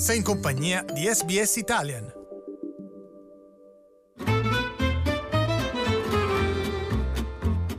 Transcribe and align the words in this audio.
Sei 0.00 0.16
in 0.16 0.22
compagnia 0.22 0.82
di 0.82 1.02
SBS 1.02 1.56
Italian. 1.56 2.10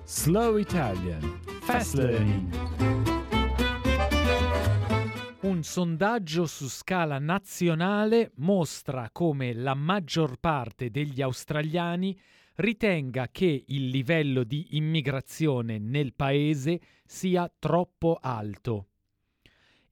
Slow 0.03 0.57
Italian 0.57 1.39
Fast 1.61 1.95
Learning 1.95 2.53
Un 5.41 5.63
sondaggio 5.63 6.45
su 6.45 6.69
scala 6.69 7.17
nazionale 7.17 8.33
mostra 8.35 9.09
come 9.11 9.55
la 9.55 9.73
maggior 9.73 10.37
parte 10.37 10.91
degli 10.91 11.23
australiani 11.23 12.15
ritenga 12.57 13.29
che 13.31 13.63
il 13.65 13.87
livello 13.87 14.43
di 14.43 14.77
immigrazione 14.77 15.79
nel 15.79 16.13
paese 16.13 16.79
sia 17.03 17.51
troppo 17.57 18.19
alto. 18.21 18.90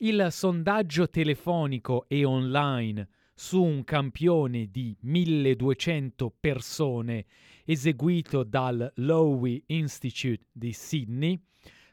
Il 0.01 0.27
sondaggio 0.29 1.09
telefonico 1.09 2.05
e 2.07 2.23
online 2.23 3.05
su 3.33 3.61
un 3.61 3.83
campione 3.83 4.67
di 4.71 4.95
1200 4.97 6.33
persone 6.39 7.25
eseguito 7.65 8.45
dal 8.45 8.89
Lowy 8.95 9.61
Institute 9.65 10.45
di 10.53 10.71
Sydney 10.71 11.37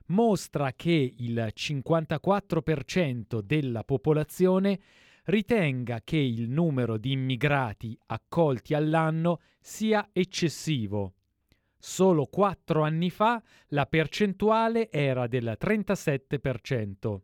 mostra 0.07 0.73
che 0.75 1.15
il 1.17 1.53
54% 1.53 3.41
della 3.41 3.83
popolazione 3.83 4.79
ritenga 5.25 6.01
che 6.05 6.19
il 6.19 6.49
numero 6.49 6.99
di 6.99 7.11
immigrati 7.11 7.99
accolti 8.07 8.75
all'anno 8.75 9.41
sia 9.61 10.11
eccessivo. 10.13 11.15
Solo 11.77 12.27
quattro 12.27 12.85
anni 12.85 13.11
fa 13.11 13.43
la 13.71 13.87
percentuale 13.87 14.93
era 14.93 15.27
del 15.27 15.57
37%. 15.61 17.23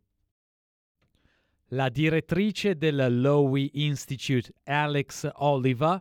La 1.73 1.89
direttrice 1.89 2.77
del 2.77 3.21
Lowy 3.23 3.71
Institute, 3.73 4.53
Alex 4.65 5.27
Oliver, 5.37 5.99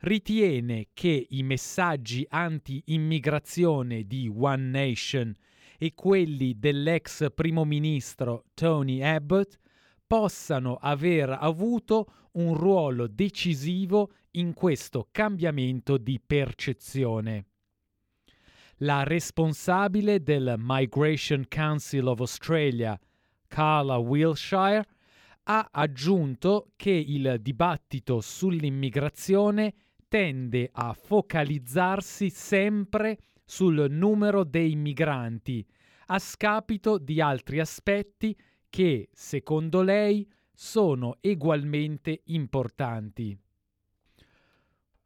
ritiene 0.00 0.88
che 0.92 1.26
i 1.30 1.42
messaggi 1.42 2.26
anti-immigrazione 2.28 4.04
di 4.04 4.30
One 4.30 4.68
Nation 4.68 5.34
e 5.78 5.94
quelli 5.94 6.58
dell'ex 6.58 7.32
primo 7.34 7.64
ministro 7.64 8.44
Tony 8.52 9.00
Abbott 9.00 9.58
possano 10.06 10.74
aver 10.74 11.30
avuto 11.30 12.28
un 12.32 12.54
ruolo 12.54 13.06
decisivo 13.06 14.12
in 14.32 14.52
questo 14.52 15.08
cambiamento 15.10 15.96
di 15.96 16.20
percezione. 16.20 17.46
La 18.78 19.04
responsabile 19.04 20.22
del 20.22 20.56
Migration 20.58 21.46
Council 21.48 22.08
of 22.08 22.20
Australia, 22.20 23.00
Carla 23.48 23.96
Wilshire, 23.96 24.84
ha 25.44 25.68
aggiunto 25.70 26.72
che 26.76 26.90
il 26.90 27.38
dibattito 27.40 28.20
sull'immigrazione 28.20 29.74
tende 30.08 30.70
a 30.72 30.92
focalizzarsi 30.92 32.30
sempre 32.30 33.18
sul 33.44 33.86
numero 33.90 34.44
dei 34.44 34.74
migranti, 34.74 35.66
a 36.06 36.18
scapito 36.18 36.98
di 36.98 37.20
altri 37.20 37.60
aspetti 37.60 38.36
che, 38.68 39.08
secondo 39.12 39.82
lei, 39.82 40.28
sono 40.52 41.18
egualmente 41.20 42.22
importanti. 42.26 43.36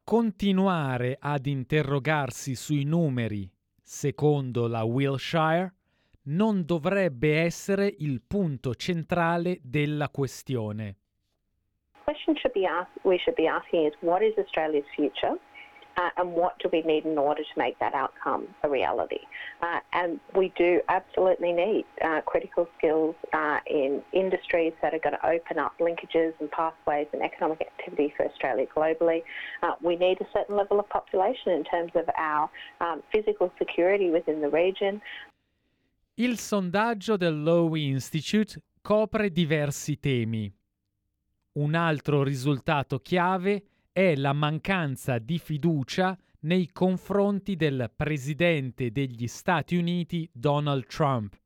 Continuare 0.03 1.17
ad 1.19 1.45
interrogarsi 1.45 2.55
sui 2.55 2.83
numeri, 2.83 3.51
secondo 3.81 4.67
la 4.67 4.83
Wilshire, 4.83 5.75
non 6.29 6.65
dovrebbe 6.65 7.41
essere 7.41 7.93
il 7.99 8.21
punto 8.25 8.75
centrale 8.75 9.59
della 9.61 10.09
questione. 10.09 10.95
question 12.03 12.35
be 12.53 12.65
asked, 12.65 12.91
we 13.03 13.19
should 13.23 13.35
be 13.35 13.47
asking 13.47 13.85
is 13.85 13.93
what 14.01 14.23
is 14.23 14.33
Australia's 14.37 14.85
future? 14.95 15.35
Uh, 15.97 16.09
and 16.15 16.31
what 16.31 16.57
do 16.59 16.69
we 16.71 16.81
need 16.83 17.03
in 17.05 17.17
order 17.17 17.41
to 17.41 17.57
make 17.57 17.77
that 17.79 17.93
outcome 17.93 18.47
a 18.63 18.69
reality? 18.69 19.19
Uh, 19.61 19.79
and 19.91 20.17
we 20.33 20.53
do 20.57 20.79
absolutely 20.87 21.51
need 21.51 21.83
uh, 22.01 22.21
critical 22.21 22.69
skills 22.77 23.15
uh, 23.33 23.57
in 23.67 24.01
industries 24.13 24.71
that 24.81 24.93
are 24.93 24.99
going 24.99 25.15
to 25.15 25.27
open 25.27 25.59
up 25.59 25.73
linkages 25.81 26.31
and 26.39 26.49
pathways 26.51 27.07
and 27.11 27.21
economic 27.21 27.59
activity 27.61 28.13
for 28.15 28.25
Australia 28.27 28.65
globally. 28.73 29.23
Uh, 29.61 29.73
we 29.83 29.97
need 29.97 30.21
a 30.21 30.27
certain 30.31 30.55
level 30.55 30.79
of 30.79 30.87
population 30.87 31.51
in 31.51 31.65
terms 31.65 31.91
of 31.95 32.05
our 32.17 32.49
um, 32.79 33.03
physical 33.11 33.51
security 33.57 34.09
within 34.09 34.39
the 34.39 34.49
region. 34.49 35.01
Il 36.19 36.37
sondaggio 36.37 37.15
del 37.15 37.41
Lowy 37.41 37.87
Institute 37.87 38.61
copre 38.81 39.31
diversi 39.31 39.99
temi. 39.99 40.53
Un 41.53 41.75
altro 41.75 42.23
risultato 42.23 42.99
chiave 42.99 43.63
è 43.93 44.17
la 44.17 44.33
mancanza 44.33 45.17
di 45.17 45.39
fiducia 45.39 46.19
nei 46.41 46.73
confronti 46.73 47.55
del 47.55 47.89
presidente 47.95 48.91
degli 48.91 49.27
Stati 49.27 49.77
Uniti 49.77 50.29
Donald 50.33 50.87
Trump, 50.87 51.39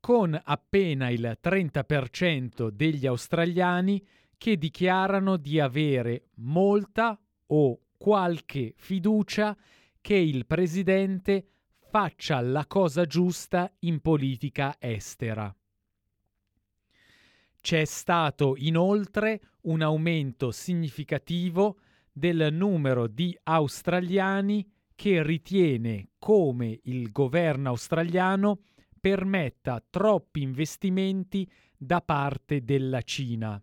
con 0.00 0.36
appena 0.42 1.08
il 1.08 1.38
30% 1.40 2.70
degli 2.70 3.06
australiani 3.06 4.04
che 4.36 4.56
dichiarano 4.56 5.36
di 5.36 5.60
avere 5.60 6.30
molta 6.38 7.16
o 7.46 7.80
qualche 7.96 8.74
fiducia 8.76 9.56
che 10.00 10.16
il 10.16 10.46
presidente 10.46 11.50
faccia 11.88 12.40
la 12.40 12.66
cosa 12.66 13.04
giusta 13.06 13.72
in 13.80 14.00
politica 14.00 14.76
estera. 14.78 15.54
C'è 17.60 17.84
stato 17.84 18.54
inoltre 18.56 19.40
un 19.62 19.82
aumento 19.82 20.50
significativo 20.50 21.78
del 22.12 22.52
numero 22.52 23.06
di 23.06 23.36
australiani 23.42 24.68
che 24.94 25.22
ritiene 25.22 26.10
come 26.18 26.80
il 26.84 27.10
governo 27.12 27.68
australiano 27.70 28.60
permetta 29.00 29.84
troppi 29.88 30.42
investimenti 30.42 31.48
da 31.76 32.00
parte 32.00 32.64
della 32.64 33.02
Cina. 33.02 33.60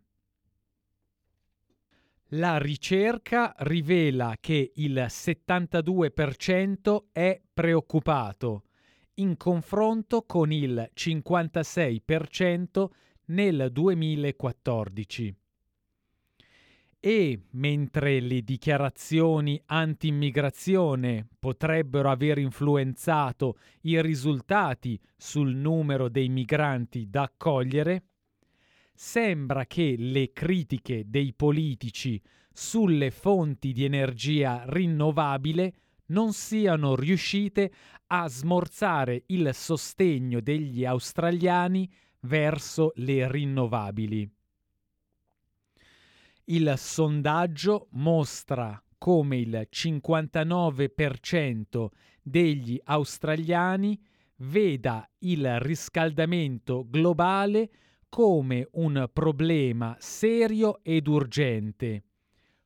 La 2.29 2.57
ricerca 2.57 3.53
rivela 3.59 4.38
che 4.39 4.72
il 4.75 5.06
72% 5.07 7.03
è 7.11 7.39
preoccupato, 7.53 8.63
in 9.16 9.38
confronto 9.38 10.23
con 10.23 10.51
il 10.51 10.89
56% 10.95 12.89
nel 13.25 13.69
2014. 13.72 15.35
E 17.00 17.41
mentre 17.51 18.19
le 18.22 18.41
dichiarazioni 18.41 19.61
anti-immigrazione 19.66 21.28
potrebbero 21.38 22.09
aver 22.09 22.38
influenzato 22.38 23.57
i 23.81 24.01
risultati 24.01 24.97
sul 25.17 25.53
numero 25.53 26.07
dei 26.07 26.29
migranti 26.29 27.09
da 27.09 27.23
accogliere, 27.23 28.05
sembra 28.94 29.66
che 29.66 29.96
le 29.98 30.31
critiche 30.31 31.04
dei 31.08 31.34
politici 31.34 32.22
sulle 32.52 33.12
fonti 33.12 33.72
di 33.72 33.84
energia 33.84 34.64
rinnovabile 34.68 35.74
non 36.08 36.34
siano 36.34 36.96
riuscite 36.96 37.72
a 38.08 38.28
smorzare 38.28 39.24
il 39.28 39.53
sostegno 39.53 40.40
degli 40.40 40.84
australiani 40.86 41.88
verso 42.22 42.94
le 42.96 43.32
rinnovabili. 43.32 44.28
Il 46.46 46.74
sondaggio 46.78 47.90
mostra 47.92 48.84
come 48.98 49.38
il 49.38 49.68
59% 49.72 51.88
degli 52.22 52.78
australiani 52.84 53.98
veda 54.38 55.08
il 55.20 55.59
riscaldamento 55.59 56.86
globale 56.88 57.70
come 58.13 58.68
un 58.74 59.09
problema 59.12 59.97
serio 59.97 60.84
ed 60.84 61.08
urgente, 61.08 62.03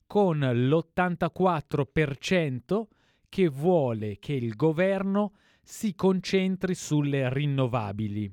con 0.06 0.39
l'84% 0.39 2.86
che 3.30 3.48
vuole 3.48 4.19
che 4.19 4.33
il 4.33 4.57
governo 4.57 5.36
si 5.63 5.95
concentri 5.95 6.75
sulle 6.75 7.33
rinnovabili. 7.33 8.30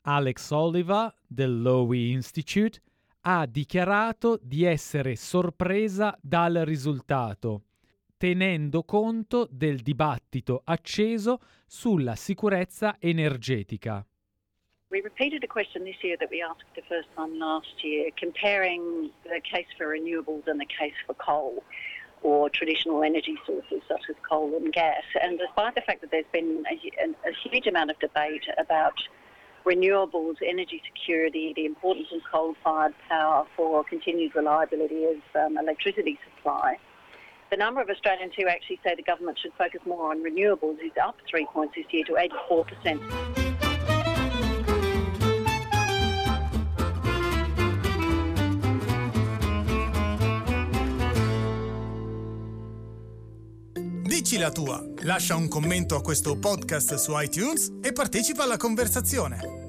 Alex 0.00 0.50
Oliver 0.52 1.14
del 1.26 1.60
Lowy 1.60 2.10
Institute 2.10 2.80
ha 3.20 3.44
dichiarato 3.44 4.40
di 4.42 4.64
essere 4.64 5.16
sorpresa 5.16 6.18
dal 6.22 6.54
risultato, 6.64 7.64
tenendo 8.16 8.84
conto 8.84 9.46
del 9.50 9.80
dibattito 9.80 10.62
acceso 10.64 11.42
sulla 11.66 12.14
sicurezza 12.14 12.96
energetica. 12.98 14.02
we 14.94 15.00
repeated 15.00 15.42
a 15.42 15.48
question 15.48 15.82
this 15.82 15.96
year 16.02 16.16
that 16.20 16.30
we 16.30 16.40
asked 16.40 16.62
the 16.76 16.82
first 16.88 17.08
time 17.16 17.36
last 17.36 17.82
year, 17.82 18.10
comparing 18.16 19.10
the 19.24 19.40
case 19.40 19.66
for 19.76 19.88
renewables 19.88 20.46
and 20.46 20.60
the 20.60 20.66
case 20.66 20.94
for 21.04 21.14
coal 21.14 21.64
or 22.22 22.48
traditional 22.48 23.02
energy 23.02 23.34
sources 23.44 23.82
such 23.88 24.02
as 24.08 24.14
coal 24.22 24.54
and 24.54 24.72
gas. 24.72 25.02
And 25.20 25.36
despite 25.36 25.74
the 25.74 25.80
fact 25.80 26.00
that 26.02 26.12
there's 26.12 26.30
been 26.32 26.62
a, 26.70 27.28
a 27.28 27.32
huge 27.42 27.66
amount 27.66 27.90
of 27.90 27.98
debate 27.98 28.44
about 28.56 28.94
renewables, 29.66 30.36
energy 30.46 30.80
security, 30.86 31.52
the 31.56 31.64
importance 31.64 32.06
of 32.14 32.20
coal-fired 32.30 32.94
power 33.08 33.46
for 33.56 33.82
continued 33.82 34.36
reliability 34.36 35.06
of 35.06 35.16
um, 35.34 35.58
electricity 35.58 36.20
supply, 36.36 36.78
the 37.50 37.56
number 37.56 37.80
of 37.80 37.90
Australians 37.90 38.34
who 38.36 38.46
actually 38.46 38.78
say 38.84 38.94
the 38.94 39.02
government 39.02 39.40
should 39.40 39.54
focus 39.58 39.80
more 39.84 40.12
on 40.12 40.22
renewables 40.22 40.78
is 40.78 40.92
up 41.02 41.16
three 41.28 41.46
points 41.52 41.74
this 41.74 41.86
year 41.90 42.04
to 42.04 42.12
84%. 42.48 43.53
Dici 53.76 54.38
la 54.38 54.52
tua, 54.52 54.80
lascia 55.02 55.34
un 55.34 55.48
commento 55.48 55.96
a 55.96 56.00
questo 56.00 56.38
podcast 56.38 56.94
su 56.94 57.12
iTunes 57.16 57.72
e 57.82 57.92
partecipa 57.92 58.44
alla 58.44 58.56
conversazione. 58.56 59.63